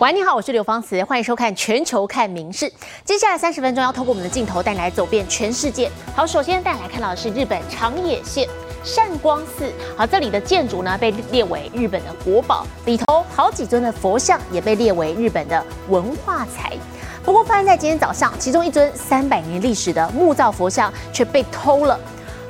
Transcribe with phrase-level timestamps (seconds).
[0.00, 2.66] 喂，你好，我是刘芳慈，欢迎收看《全球看名事》。
[3.04, 5.90] 接下来三十分钟要透过我们的镜头带你来走遍全世界。
[6.14, 8.48] 好，首先带你来看到的是日本长野县
[8.84, 9.72] 善光寺。
[9.96, 16.74] 好，这里的建筑呢被列为日本的国宝，里头好几尊的佛像也被列为日本的文化财。
[17.24, 21.98] 不过发生在今天早上，其中一尊三百年历史的木造佛像却被偷了。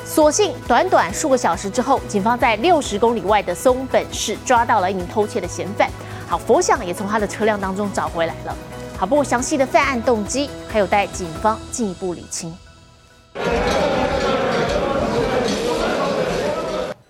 [0.04, 5.90] 所幸短短数个小时之后，警方在六十公里外的松本市抓到了一名偷窃的嫌犯。
[6.28, 8.54] 好，佛像也从他的车辆当中找回来了。
[8.98, 12.54] 好，不过详细的犯案动机还有待警方进一步理清。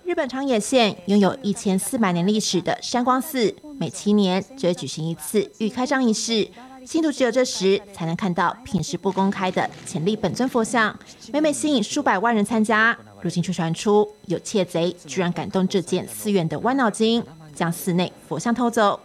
[0.05, 6.49] 日本长野县拥有一千四百年历史的山光寺，每七年就会举行一次预开张仪式，
[6.85, 10.97] 信徒只有这时才能看到平时不公开的潜力本尊佛像，
[11.33, 12.97] 每每吸引数百万人参加。
[13.21, 17.23] 如今却传出有窃贼居然敢动这件寺院的歪脑筋，
[17.53, 18.99] 将寺内佛像偷走。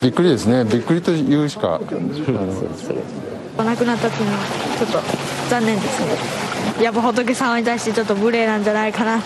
[0.00, 0.64] びっくりですね。
[0.64, 1.80] びっくりと言うしか。
[1.80, 1.88] 亡
[3.76, 4.44] くなったっていうのは
[4.78, 5.00] ちょっと
[5.48, 6.84] 残念ですね。
[6.84, 9.18] やっぱ仏様に対してちょっと無礼なんじゃないかな。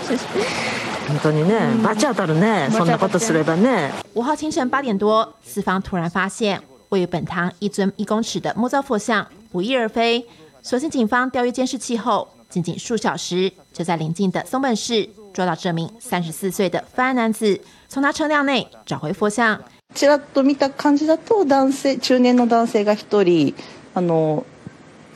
[1.08, 2.68] 本当にね、罰当たるね。
[2.70, 3.90] そんなことすればね。
[4.14, 10.24] 五号清晨八点多，四方突然发现位于本堂一尊一公尺的木造佛像不翼而飞。
[10.62, 19.60] 所幸警方调阅监视器后，仅仅数小时就在邻近的松本市捉到这名三十四岁的犯案男子，从他车辆内找回佛像。
[19.93, 23.55] ちらっと見た感じだと男性中年の男性が一人
[23.93, 24.45] あの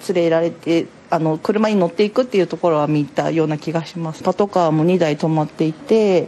[0.08, 6.28] 連れられてあの車に乗っていくっていうところは見たような気がしますパトカーも2台止まっていて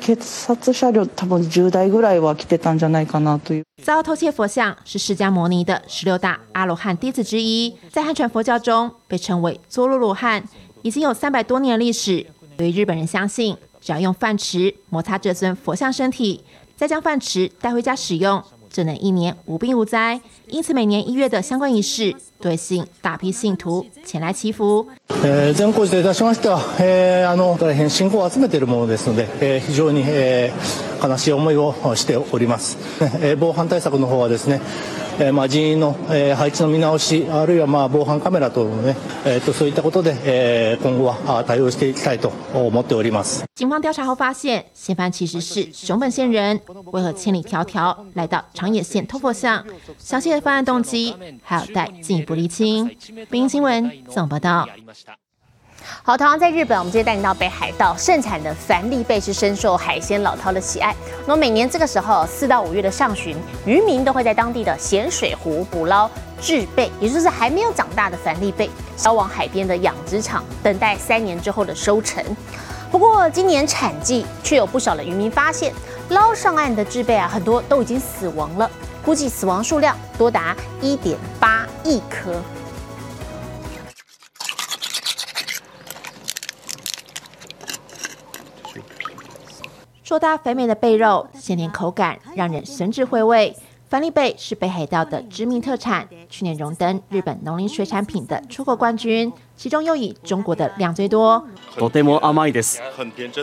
[0.00, 10.42] 警察車両多分10台ぐらいは来てたんじゃないかなという遭偷窃佛像是释迦牟尼的十六大阿罗汉弟子之一，在汉传佛教中被称为佐罗罗汉，
[10.82, 12.26] 已经有三百多年历史。
[12.58, 16.42] 由于日本人相信，只要用饭匙摩擦这尊佛像身体。
[16.77, 20.19] 再将饭匙带回家使用，就能一年无病无灾。
[20.47, 24.87] 因此，每年一月的相关仪式，都会吸引大批信徒前来祈福。
[25.23, 30.51] え善光寺といたしましては、えあの大変信仰を集めているものですので、え非常に、え
[31.02, 32.78] 悲しい思いをしております。
[33.38, 34.60] 防犯対策の方はですね。
[35.18, 43.46] えまあ人員の、え配置の見直しあるいはまあ防犯カメラ等のね、えとそういったことで、え今後は対応していきたいと思っております。
[43.54, 46.60] 警方调查后发现，嫌犯其实是熊本县人，
[46.92, 49.64] 为何千里迢迢来到长野县偷佛像？
[49.98, 52.86] 详细的犯案动机还有待进一步厘清。
[53.30, 54.66] 北京新闻总报道。
[56.02, 60.94] 好，同样在日本，我们今天带你到北海道，盛产的凡利贝是深受海鲜老饕的喜爱。
[61.26, 66.08] 那每年这个时候，四到五月的上旬，渔民都会在当地的咸水湖捕捞
[66.40, 72.24] 稚贝，也就是还没有长大的凡利贝，销往海边的养殖场，等待三年之后的收成。
[72.90, 75.72] 不过今年产季却有不少的渔民发现，
[76.10, 78.70] 捞上岸的稚贝啊，很多都已经死亡了，
[79.04, 82.40] 估计死亡数量多达一点八亿颗。
[90.06, 93.52] 硕大肥美的贝肉，鲜甜口感，让人神智回味。
[93.88, 101.42] 凡利贝是北海道的知名特产，去年荣登日本农林水产品的出口冠军，其中又以中国的量最多。
[101.76, 102.80] とても甘いです。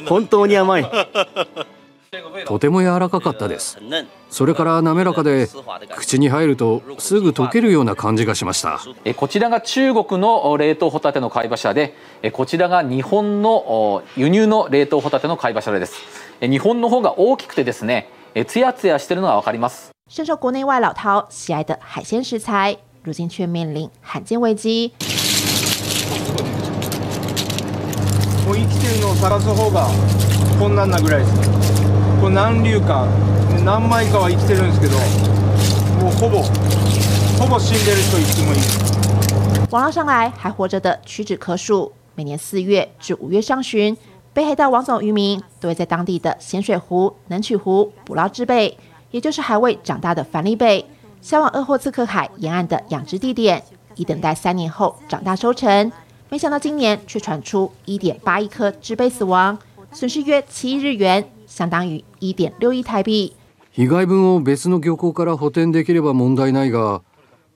[0.07, 0.85] 本当に甘い。
[2.45, 3.77] とても柔らかかったです。
[4.29, 5.49] それから滑らかで、
[5.97, 8.79] 口に入るとすぐ溶けるような感じがしました。
[9.17, 11.93] こちらが中国の冷凍ホタテの貝柱で、
[12.31, 16.23] こちらが日本の輸入の冷凍ホタテの貝柱です。
[16.47, 18.09] 日本の方が大きくてですね、
[18.47, 19.91] ツヤツヤしてるのがわかります。
[20.09, 24.91] 深受国内外老饕喜爱的海鲜食材，如今却面临罕见危机。
[28.45, 29.87] もう生きてるのを探す方が
[30.59, 31.33] 困難なぐらいです。
[32.19, 33.07] これ何流か
[33.63, 34.97] 何枚かは生きてるんですけど、
[36.03, 36.43] もうほぼ
[37.39, 38.59] ほぼ死んでると言ってもいい。
[39.71, 43.95] 网络上来还活着的屈指可数，每年四月至五月上旬。
[44.34, 48.76] 北海道王总渔民都会在当地的咸水湖、能取湖捕捞稚贝，
[49.10, 50.84] 也就是还未长大的凡利贝，
[51.20, 53.62] 销往鄂霍次克海沿岸的养殖地点，
[53.96, 55.90] 以等待三年后长大收成。
[56.28, 59.58] 没想到今年却传出一点八亿颗稚贝死亡，
[59.92, 63.32] 损失约七亿日元，相当于一点六亿台币。
[63.72, 67.02] 被害分を別の漁港から補填できれば問題ないが、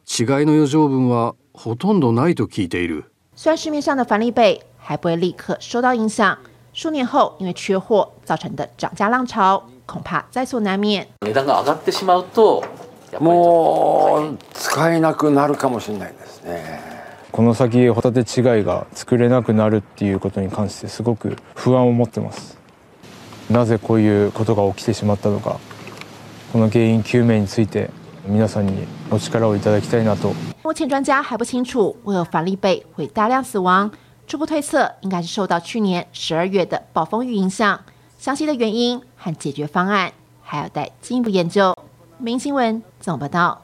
[0.07, 3.05] 違いの余剰分はほとんどないと聞いている。
[3.37, 6.39] 虽然市面上的凡利贝还不会立刻受到影响。
[6.77, 11.07] 数年后，因为缺货造成的涨价浪潮，恐怕在所难免。
[11.21, 12.65] 値段が上がってしまうと、
[13.21, 16.81] もう使えなくなるかもしれないですね。
[17.31, 22.59] この先ホタテ違いが作れなくなるっていうことに関してすごく不安を持ってます。
[23.51, 25.59] なぜこういうことが起きてしまったのか、
[26.53, 27.91] この原因究明について
[28.27, 30.33] 皆さんにお力をいただきたいなと。
[30.63, 33.91] 目前专家还不清楚为何反利贝会大量死亡，
[34.28, 37.80] 初步推测应该是受到去年十二月的暴风雨影响，
[38.20, 40.12] 详细的原因和解决方案
[40.44, 41.74] 还要待进一步研究。
[42.18, 43.62] 明新闻怎么报道？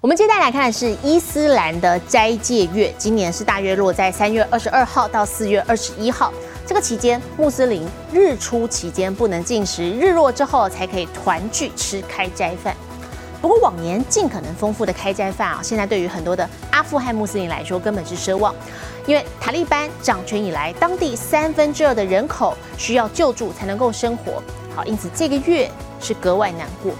[0.00, 6.32] 我们接下来看的是伊斯兰的斋戒月，今年是大约落在三月二十二号到四月二十一号。
[6.66, 12.74] 这个期间，穆斯林日出期间不能进食，日落之后才可以团聚吃开斋饭。
[13.42, 18.54] 不过往年尽可能丰富的开斋饭啊，现在对于很多的阿富汗穆斯林来说根本是奢望，
[19.06, 24.42] 因为塔利班掌权以来，当地三分之二的人口需要救助才能够生活，
[24.74, 25.70] 好，因此这个月
[26.00, 26.92] 是格外难过。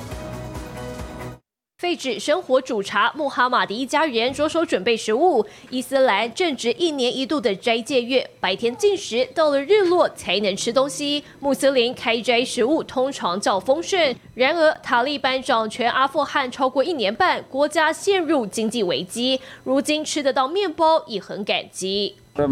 [1.83, 5.45] 废止生活煮茶，穆哈马迪一家人着手准备食物。
[5.69, 11.25] 伊斯兰正值一年一度的斋戒月，白天禁食，到了日落才能吃东西。
[11.41, 14.15] 穆斯林开斋食物通常较丰盛。
[14.35, 22.15] 然而，塔利班掌权阿富汗超过一年半，国家陷入经济危机，如今吃得到面包已很感激。
[22.35, 22.49] 这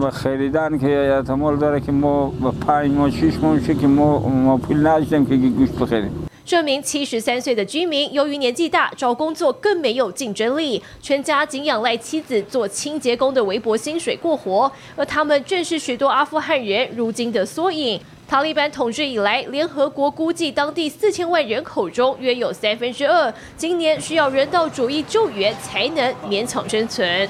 [6.62, 14.70] 名七十三岁的居民，由于年纪大，找工作更没有竞争力，全家仅仰赖妻子做清洁工的微薄薪水过活。
[14.96, 17.98] 而他们正是许多阿富汗人如今的缩影。
[18.28, 27.26] 塔利班统治以来，联合国估计当地四千万人口中约有三分之二，今年需要人道主义救援才能勉强生存。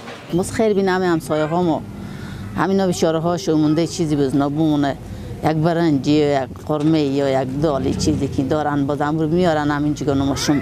[5.44, 10.16] یک برنجی یک خرمه یا یک دالی چیزی که دارن بازم رو میارن همین چیکار
[10.16, 10.62] نماشم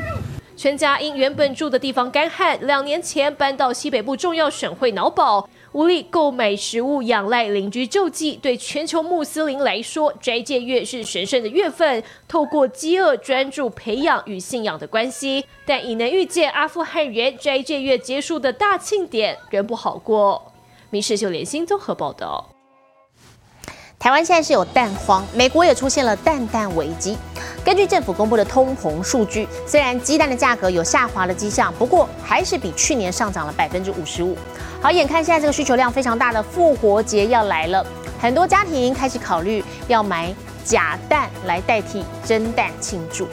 [0.55, 8.35] 全家因原本住的地方干旱，两年前搬到西北部重要省会瑙堡，无力购买食物，仰赖邻居救济。
[8.35, 15.43] 对全球穆斯林来说，斋戒月是神圣的月份，透过饥饿专注培养与信仰的关系。
[15.65, 20.41] 但已能预见，阿富汗人斋戒月结束的大庆典仍不好过。《
[20.90, 22.48] 民事秀联新综合报道》。
[23.98, 27.16] 台湾现在是有蛋荒，美国也出现了蛋蛋危机。
[27.64, 34.36] 根据政府公布的通膨数据，虽然鸡蛋的价格有下滑的迹象，不过还是比去年上涨了百分之五十五。
[34.80, 37.84] 好，眼看现在这个需求量非常大的复活节要来了，
[38.18, 40.32] 很多家庭开始考虑要买
[40.64, 43.28] 假蛋来代替真蛋庆祝。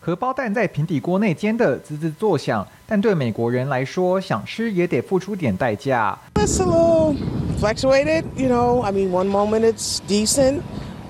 [0.00, 6.18] 荷包蛋在平底锅内煎的滋滋作响，但对美国人来说，想吃也得付出点代价。
[6.34, 7.16] It's a little
[7.60, 8.82] fluctuated, you know.
[8.82, 10.60] I mean, one moment it's decent,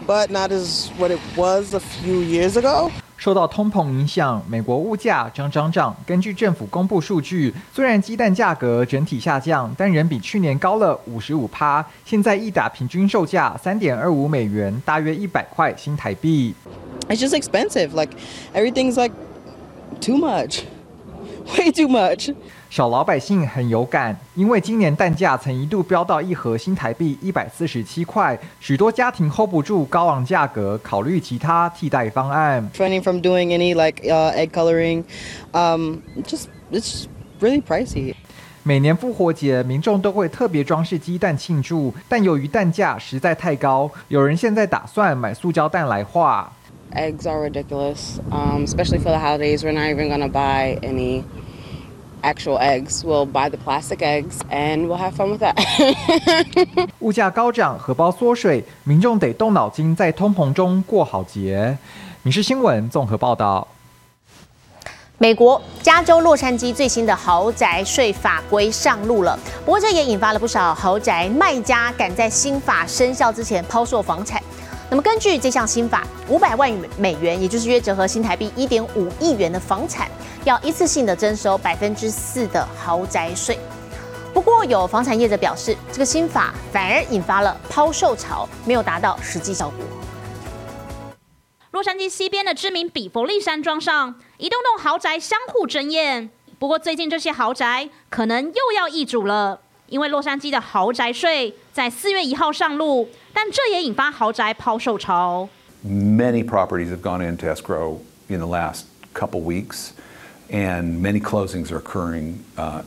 [0.06, 2.91] but not as what it was a few years ago.
[3.17, 5.97] 受到通膨影响，美国物价涨涨涨。
[6.05, 11.85] 根据政府公布数据，虽然鸡蛋价格整体下降，但仍比去年高了五十五趴。
[12.05, 16.55] 现在一打平均售价三点二五美元，大约一百块新台币。
[17.09, 17.94] It's just expensive.
[17.94, 18.11] Like
[18.53, 19.15] everything's like
[20.03, 20.61] too much,
[21.46, 22.35] way too much.
[22.70, 32.69] 小老百姓很有感，因为今年蛋价曾一度飙到一盒新台币一百四十七块，许多家庭 hold 不住高昂价格，考虑其他替代方案。
[32.75, 35.05] Training from doing any like egg coloring,
[35.52, 37.05] um, just it's
[37.41, 38.14] really pricey.
[38.64, 46.50] 每年复活节，民众都会特别装饰鸡蛋庆祝，但由于蛋价实在太高，有人现在打算买塑胶蛋来画。
[46.94, 49.62] Eggs are ridiculous, um, especially for the holidays.
[49.62, 51.25] We're not even going to buy any
[52.22, 53.05] actual eggs.
[53.05, 55.55] We'll buy the plastic eggs and we'll have fun with that.
[57.01, 61.77] 物价高涨，荷包缩水，民众得动脑筋，在通膨中过好节。
[62.22, 63.69] 民事新闻综合报道。
[65.17, 74.43] 美国加州洛杉矶最新的豪宅税法规上路了，不过这也引发了不少豪宅卖家赶在新法生效之前抛售房产。
[74.91, 80.08] 那么根据这项新法，五百万美元，也就是约折合新台币一点五亿元的房产，
[80.44, 83.58] 要一次性的征收百分之四的豪宅税。
[84.32, 89.79] 不过有房产业者表示，这个新法反而引发了抛售潮，没有达到实际效果。
[91.70, 96.31] 洛杉矶西边的知名比佛利山庄上，一栋栋豪宅相互争艳。
[96.58, 99.60] 不过最近这些豪宅可能又要易主了。
[99.88, 105.48] 因为洛杉矶的豪宅税在四月一号上路，但这也引发豪宅抛售潮。
[105.86, 107.98] Many properties have gone into escrow
[108.29, 109.91] in the last couple weeks,
[110.50, 112.38] and many closings are occurring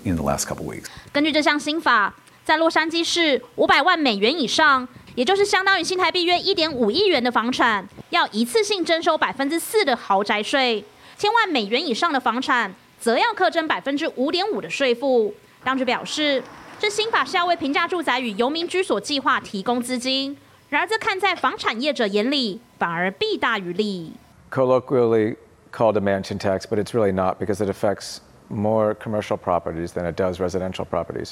[0.04, 0.86] in the last couple weeks.
[1.14, 10.84] 根据这项新法，在洛杉矶市五百万美元以上，也就是相当于新台币约一点五亿元的房产，要一次性征收百分之四的豪宅税；
[11.16, 15.34] 千万美元以上的房产，则要课征百分之五点五的税负。
[15.64, 16.44] 当局表示。
[16.80, 20.38] 这新法是要为平价住宅与游民居所计划提供资金，
[20.70, 24.14] 然而这看在房产业者眼里，反而弊大于利。
[24.52, 25.36] Colloquially
[25.72, 28.20] called a mansion tax, but it's really not because it affects
[28.50, 31.32] more commercial properties than it does residential properties.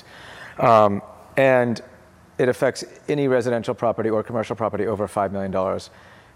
[0.57, 1.01] Um,
[1.35, 1.77] and
[2.37, 5.51] it affects any residential property or commercial property over five million.
[5.51, 5.89] dollars.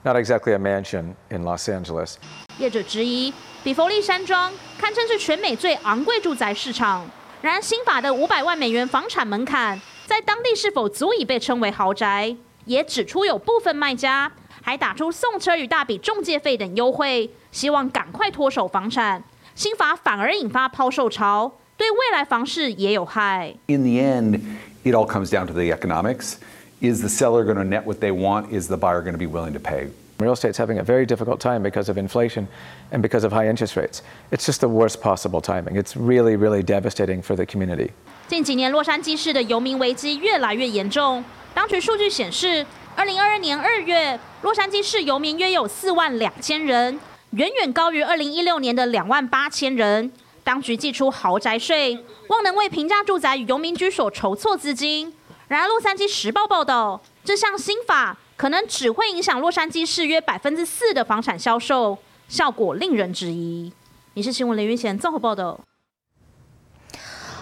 [0.06, 2.18] Not exactly a mansion in Los Angeles.
[2.58, 7.10] 业者质疑，比佛利山庄堪称是全美最昂贵住宅市场。
[7.41, 12.36] 然，新法的五百万美元房产门槛，在当地是否足以被称为豪宅？
[12.65, 14.29] 也指出有部分卖家
[14.62, 19.24] 还打出送车与大笔中介费等优惠，希望赶快脱手房产。
[19.55, 23.55] 新法反而引发抛售潮，对未来房市也有害。
[23.67, 24.41] In the end,
[24.84, 26.34] it all comes down to the economics.
[26.80, 28.52] Is the seller going to net what they want?
[28.52, 29.88] Is the buyer going to be willing to pay?
[30.18, 32.47] Real estate's having a very difficult time because of inflation
[32.92, 34.02] and because of high interest rates.
[34.30, 35.76] It's just the worst possible timing.
[35.76, 37.90] It's really, really devastating for the community.
[38.28, 41.25] 近几年，洛杉矶市的游民危机越来越严重。
[41.52, 46.99] 当局数据显示，二零二二年二月，洛杉矶市游民约有四万两千人，
[47.30, 50.12] 远远高于二零一六年的两万八千人。
[50.44, 55.12] 当局寄出豪宅税，望能为平价住宅与游民居所筹措资金。
[55.50, 63.74] 然而，《洛杉矶时报》报道，这项新法可能只会影响洛杉矶市约百分之四的房产销售，效果令人质疑。
[64.13, 65.60] 你是新闻林云贤综合报道。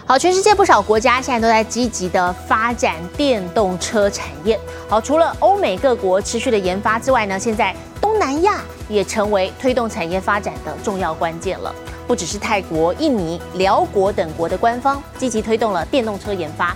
[0.06, 4.58] 好，全世界不少国家现在都在积极的发展电动车产业。
[4.88, 11.74] 好，除了欧美各国持续的研发之外呢，现在东南亚也成为推动产业发展的重要关键了。
[12.06, 16.74] 不只是泰国、印尼、辽国等国的官方积极推动了电动车研发。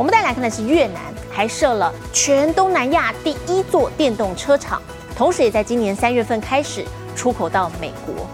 [0.00, 1.00] 我们再来看的是越南，
[1.30, 4.80] 还设了全东南亚第一座电动车厂，
[5.16, 6.84] 同时也在今年三月份开始
[7.14, 8.26] 出口到美国。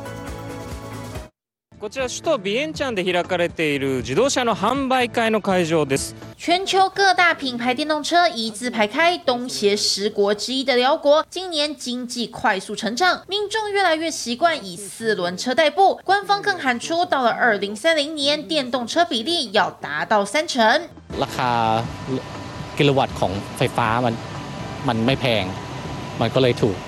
[1.80, 6.14] こちら首都ビエンチャンで開かれている自動車の販売会の会場です。
[6.38, 16.00] 全球各大品牌电动车一字排开，东协十国之一的辽国，今年经济快速成长，民众越来越习惯以四轮车代步。
[16.04, 20.82] 官方更喊出，到了二零三零年，电动车比例要达到三成。
[21.22, 21.50] ราคา
[22.78, 24.14] กิโลวัตต์ของไฟฟ้ามัน
[24.88, 25.44] มันไม่แพง
[26.20, 26.78] มันก็เลยถูก。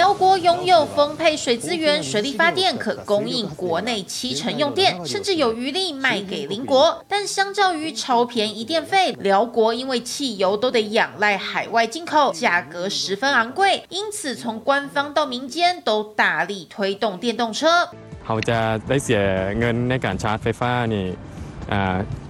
[0.00, 7.02] 辽国拥有丰沛水资源，水力发电可供应国内七成用电，甚至有余力卖给邻国。
[7.08, 13.84] 但相较于超便宜电费，辽国因为汽油都得仰赖海外进口，价格十分昂贵。
[13.88, 17.88] 因此，从官方到民间都大力推动电动车。
[18.22, 19.22] เขาจะได้เสีย
[19.58, 21.06] เงินในการชาร์จไฟฟ้านี่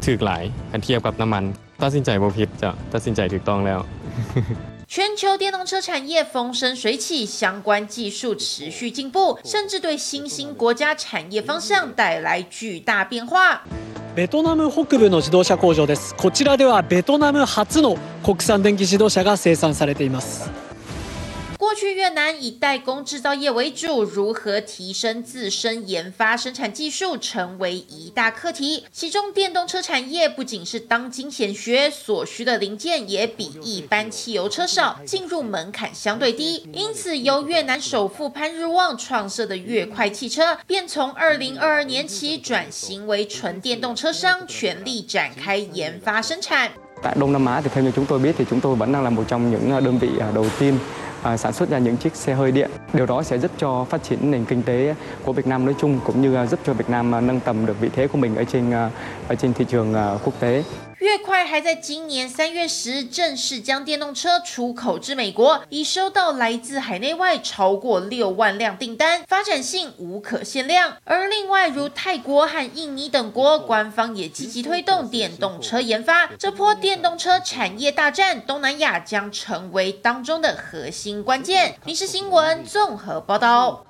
[0.05, 0.43] ถูกหลาย
[0.85, 1.45] เทียบกับน้ำมัน
[1.83, 3.81] ตัดสินใจบ่ผิดจ้ะตัดสินใจถูกต้องแล้ว
[4.89, 13.63] 全球电动车产业风生水起，相关技术持续进步，甚至对新兴国家产业方向带来巨大变化。
[14.15, 16.15] ベトナム北部の自動車工場です。
[16.15, 20.49] こちらではベトナム初の国産電気自動車が生産されています。
[21.72, 28.84] 过去越南以代工制造业为主，如何提升自身研发生产技术成为一大课题。
[28.92, 36.68] 其中电动车产业不仅是当今显学，所需的零件也比一般汽油车少，进入门槛相对低。
[36.74, 46.70] 因此，由越南首富潘日旺创设的越快汽车，便从二零二二年起转型为纯电动车商，全力展开研发生产。
[47.02, 49.10] Tại Đông Nam Á thì theo như chúng tôi biết thì chúng tôi vẫn đang là
[49.10, 50.78] một trong những đơn vị đầu tiên
[51.24, 52.72] À, sản xuất ra những chiếc xe hơi điện.
[52.94, 56.00] Điều đó sẽ giúp cho phát triển nền kinh tế của Việt Nam nói chung,
[56.06, 58.36] cũng như à, giúp cho Việt Nam à, nâng tầm được vị thế của mình
[58.36, 58.72] ở trên
[59.28, 60.64] ở trên thị trường quốc tế.
[61.02, 70.98] 越快还在今年三月时正式将电动车出口至美国，已收到来自海内外超过六万辆订单，发展性无可限量。
[71.04, 76.28] 而另外如泰国和印尼等国，官方也积极推动电动车研发。
[76.38, 81.80] 这波电动车产业大战，东南亚将成为当中的核心关键。
[81.84, 83.88] 民事新闻综合报道。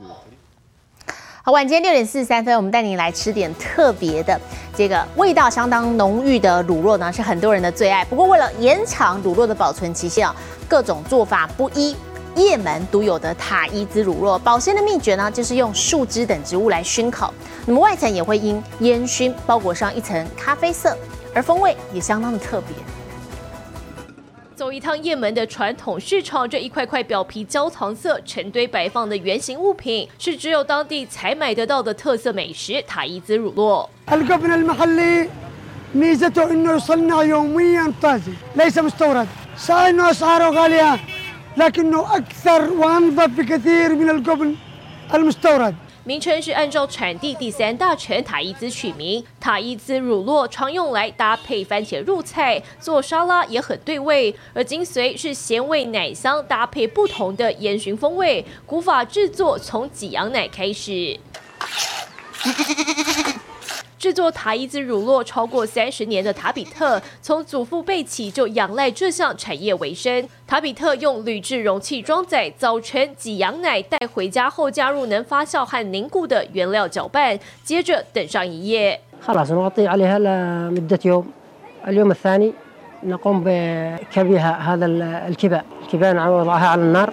[1.44, 4.40] 好，晚间六点四十三分，我们带您来吃点特别的，
[4.76, 8.06] 这个味道相当浓郁的卤肉呢，是很多人的最爱。
[8.06, 10.36] 不过为了延长卤肉的保存期限啊，
[10.68, 11.96] 各种做法不一。
[12.36, 17.34] 也门独有的塔伊兹卤肉保鲜的秘诀呢，就是用树枝等植物来熏烤，
[17.66, 20.96] 那么外层也会因烟熏包裹上一层咖啡色，
[21.34, 22.76] 而风味也相当的特别。
[24.61, 33.89] 走一趟也门的传统市场，这一块块表皮焦糖色、成堆摆放的圆形物品，是只有当地才买得到的特色美食——塔伊兹乳酪。
[34.13, 35.29] الجبن المحلي
[35.95, 40.99] ميزته انه يصنع يوميا طازج ليس مستورد صحيح انه اسعاره غاليه
[41.57, 44.55] لكنه اكثر وانظف بكثير من الجبن
[45.15, 49.24] المستورد 名称是按照产地第三大城塔伊兹取名。
[49.40, 54.36] 塔伊兹乳酪常用来搭配番茄入菜，做沙拉也很对味。
[54.54, 58.44] 而精髓是咸味奶香搭配不同的烟熏风味。
[58.66, 61.20] 古法制作从挤羊奶开始。
[64.01, 70.29] 制作塔伊兹乳酪超过三十年的塔比特，从祖父辈起就仰赖这项产业为生。
[70.47, 79.01] 塔比特用铝制容器装载，早晨挤羊奶带回家后，加入能发酵和凝固的原料搅拌，接着等上一夜。
[79.21, 81.27] خلاص نغطي عليها لمدة يوم
[81.89, 82.53] اليوم الثاني
[83.03, 84.87] نقوم بكبيها هذا
[85.29, 87.13] الكباء الكباء نوضعها على النار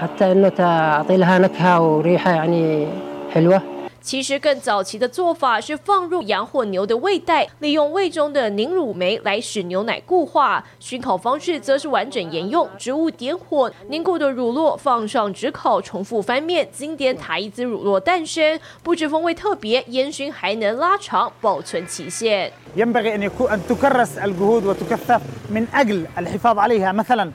[0.00, 2.88] حتى انه تعطي لها نكهة وريحة يعني
[3.34, 3.62] حلوة
[4.06, 10.64] 其实更早期的做法是放入羊或牛的胃袋，利用胃中的凝乳酶来使牛奶固化。
[10.80, 18.58] 熏烤方式则是完整沿用植物点火，凝固的乳酪放上炙烤，重复翻面，经典塔伊兹乳酪诞生。
[18.82, 22.52] 不止风味特别，烟熏还能拉长保存期限。
[22.76, 27.30] ينبغي أن يكون أن تكرس الجهود وتكثف من أجل الحفاظ عليها مثلا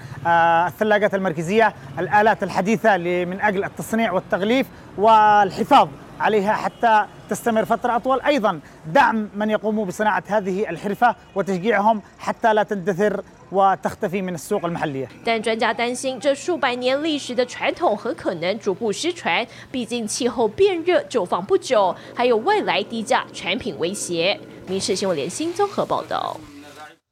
[0.67, 5.87] الثلاجات المركزية الآلات الحديثة من أجل التصنيع والتغليف والحفاظ
[6.21, 12.63] عليها حتى تستمر فترة أطول أيضا دعم من يقوموا بصناعة هذه الحرفة وتشجيعهم حتى لا
[12.63, 24.39] تندثر وتختفي من السوق المحلية 但专家担心，这数百年历史的传统很可能逐步失传，毕竟气候变热就放不久，还有外来低价产品威胁。
[24.67, 26.35] 民事新闻联新综合报道。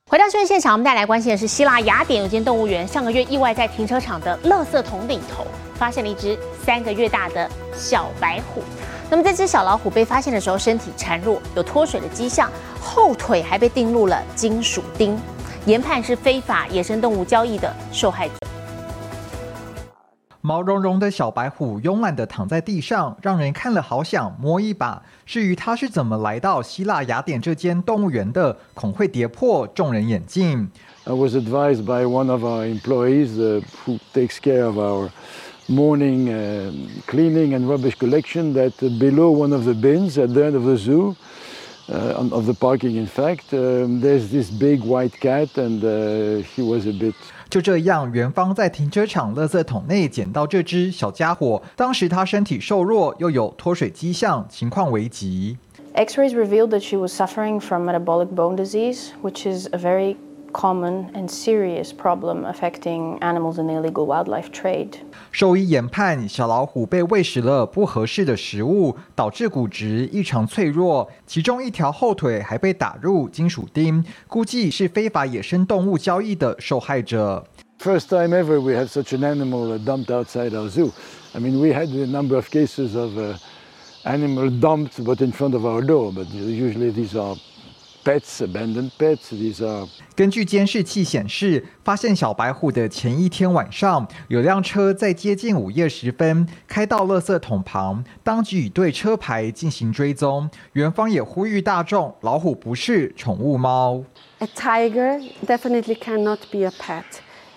[0.09, 5.45] 回到新闻现场，我们带来关心的是希腊雅典有间动物园上个月意外在停车场的垃圾桶里头
[5.75, 8.61] 发现了一只三个月大的小白虎。
[9.10, 12.48] 那么这只小老虎被发现的时候，身体孱弱，有脱水的迹象，
[12.80, 15.18] 后腿还被钉入了金属钉，
[15.66, 18.34] 研判是非法野生动物交易的受害者。
[20.42, 25.02] 毛茸茸的小白虎慵懒地躺在地上，让人看了好想摸一把。
[25.26, 30.70] 至于它是怎么来到希腊雅典这间动物园的，恐会跌破众人眼镜。
[31.02, 35.10] I was advised by one of our employees uh, who takes care of our
[35.69, 36.71] morning uh,
[37.07, 40.63] cleaning and rubbish collection that uh, below one of the bins at the end of
[40.63, 41.15] the zoo,
[41.89, 46.43] uh, on, of the parking in fact, um, there's this big white cat and uh,
[46.55, 47.13] he was a bit
[47.49, 51.61] 就这样，园方在停车场垃圾桶内捡到这只小家伙。
[51.75, 55.57] 当时它身体瘦弱，又有脱水迹象，情况危急。
[55.93, 60.17] X-rays revealed that she was suffering from metabolic bone disease, which is a very
[60.53, 64.91] common and serious problem affecting animals in the illegal wildlife trade.
[65.31, 77.45] 兽医研判，小老虎被喂食了不合适的食物，导致骨质异常脆弱，其中一条后腿还被打入金属钉，估计是非法野生动物交易的受害者。
[77.77, 80.91] First time ever we had such an animal dumped outside our zoo.
[81.33, 83.35] I mean, we had a number of cases of uh,
[84.05, 86.13] animal dumped, but in front of our door.
[86.13, 87.35] But usually these are
[88.04, 89.32] pets, abandoned pets.
[89.32, 100.50] These are 根据监视器显示，发现小白虎的前一天晚上，有辆车在接近午夜时分开到垃圾桶旁，当局已对车牌进行追踪。
[100.72, 104.04] 园方也呼吁大众，老虎不是宠物猫。
[104.38, 107.04] A tiger definitely cannot be a pet.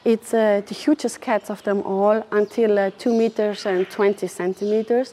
[0.05, 5.11] It's uh, the hugest cat of them all, until uh, two meters and twenty centimeters.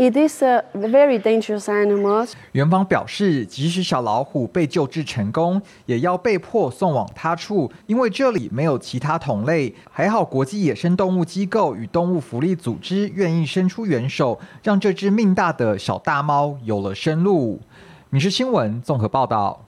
[0.00, 2.26] It is a very dangerous animal.
[2.52, 9.74] 园方表示，即使小老虎被救治成功，也要被迫送往他处，因为这里没有其他同类。
[9.90, 17.60] 还好，国际野生动物机构与动物福利组织愿意伸出援手，让这只命大的小大猫有了生路。
[18.08, 19.66] 民事新闻综合报道。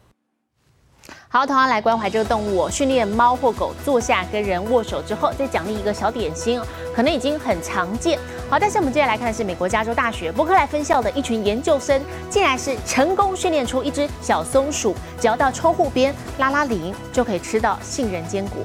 [1.29, 2.71] 好，同样来关怀这个动物、哦。
[2.71, 6.59] 训练猫或狗坐下跟人握手之后，再奖励一个小点心，
[6.95, 8.19] 可能已经很常见。
[8.53, 18.59] 好，但是我们接下来看的是美国加州大学伯克莱分校的一群研究生，竟然是成功训练出一只小松鼠，只要到窗户边拉拉铃，就可以吃到杏仁坚果。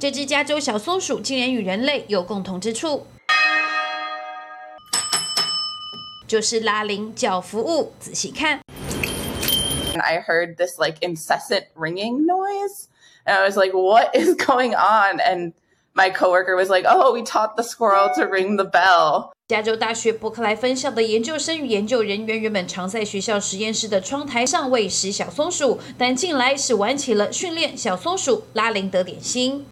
[0.00, 3.06] 这只加州小松鼠竟然与人类有共同之处，
[6.26, 7.92] 就是拉铃叫服务。
[8.00, 8.58] 仔细看。
[9.94, 12.88] I heard this like incessant ringing noise.
[13.24, 15.20] And I was like, what is going on?
[15.20, 15.52] And
[15.94, 19.30] my coworker was like, oh, we taught the squirrel to ring the bell.
[19.48, 29.66] 加州大学伯克莱分校的研究生与研究人员原本常在学校实验室的窗台上喂食小松鼠，但近来是玩起了训练小松鼠拉铃得点心。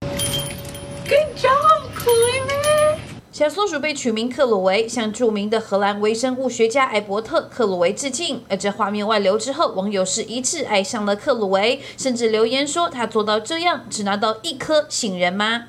[1.09, 2.99] Good job, Cleaver!
[3.33, 8.45] 小松鼠被取名克鲁维，向著名的荷兰微生物学家艾伯特·克鲁维致敬。
[8.51, 15.69] 而这画面外流之后，网友是一致爱上了克鲁维，甚至留言说他做到这样只拿到一颗杏仁吗？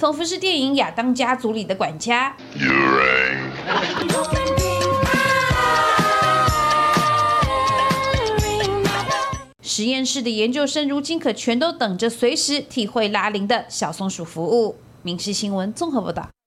[0.00, 2.34] 仿佛是电影《亚当家族》里的管家。
[9.60, 14.76] 实验室的研究生如今可全都等着随时体会拉铃的小松鼠服务。
[15.02, 16.39] 民事新闻综合报道。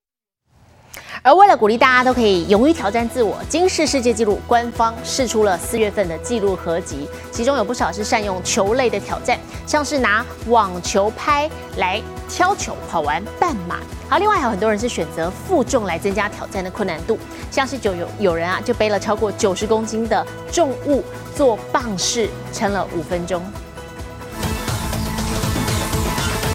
[1.26, 13.78] 而为了鼓励大家都可以勇于挑战自我，今世世界纪录官方试出了四月份的纪录合集，其中有不少是善用球类的挑战，像是拿网球拍来挑球、跑完半马。
[14.10, 17.18] 好，另外还有很多人是选择负重来增加挑战的困难度，
[17.50, 21.02] 像是就有有人啊就背了超过九十公斤的重物
[21.34, 23.42] 做棒式，撑了五分钟。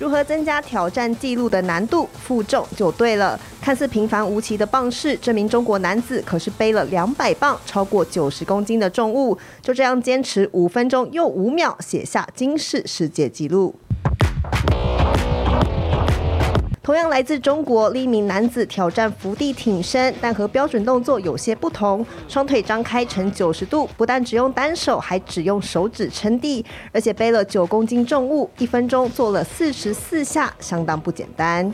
[0.08, 2.08] 如何增加挑战记录的难度？
[2.14, 3.38] 负重就对了。
[3.60, 13.74] 看似平凡无奇的棒式，这名中国男子可是背了两百磅、超过九十公斤的重物，就这样坚持五分钟又五秒，写下惊世世界纪录。
[16.88, 22.02] 同样来自中国，另一名男子挑战伏地挺身，但和标准动作有些不同。
[22.28, 31.70] 双腿张开成九十度，不但只用单手，还只用手指撑地，而且背了九公斤重物，一分钟做了四十四下，相当不简单。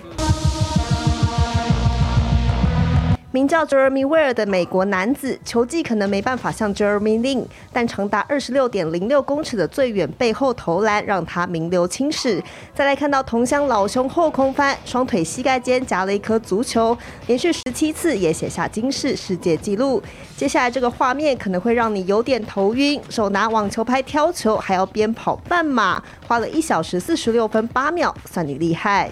[3.35, 12.41] 名叫 Jeremy Ware 的美国男子，球技可能没办法像 Jeremy Lin，但长达二十六点零六公尺的最远背后投篮让他名留青史。
[12.73, 20.01] 再来看到同乡老兄后空翻，双腿膝盖间夹了一颗足球，连续十七次也写下惊世世界纪录。
[20.37, 29.11] 接下来这个画面可能会让你有点头晕，手拿网球拍挑球，还要边跑半马，花了一小时四十六分八秒，算你厉害。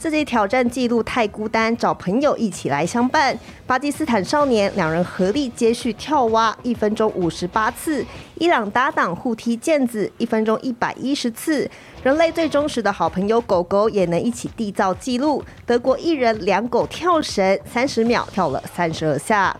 [0.00, 3.38] 自己挑战记录太孤单，找朋友一起来相伴。
[3.66, 8.02] 巴基斯坦少年两人合力接续跳蛙，一分钟五十八次；
[8.36, 11.70] 伊朗搭档互踢毽子，一分钟一百一十次。
[12.02, 15.44] 人类最忠实的好朋友狗狗也能一起缔造纪录。
[15.66, 19.54] 德国一人两狗跳绳，三十秒跳了三十二下。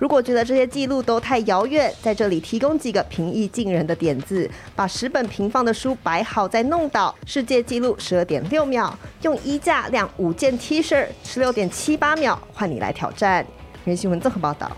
[0.00, 13.46] 如果觉得这些记录都太遥远，在这里提供几个平易近人的点子：把十本平放的书摆好再弄倒，世界纪录十二点六秒；用衣架晾五件 T 恤，十六点七八秒，换你来挑战。
[13.84, 14.74] 原新闻综合报道。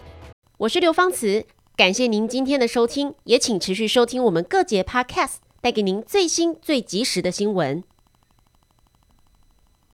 [0.56, 1.44] 我是刘芳慈，
[1.76, 7.84] 感谢您今天的收听，也请持续收听我们各节 Podcast，带给您最新最及时的新闻。